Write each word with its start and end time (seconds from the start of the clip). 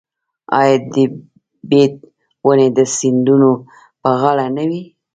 آیا 0.59 0.75
د 0.93 0.95
بید 1.69 1.93
ونې 2.45 2.67
د 2.77 2.79
سیندونو 2.97 3.51
په 4.01 4.09
غاړه 4.19 4.45
نه 4.57 4.63
وي؟ 4.69 4.81